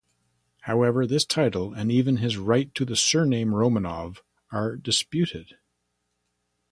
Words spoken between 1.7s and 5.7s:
and even his right to the surname Romanov are disputed.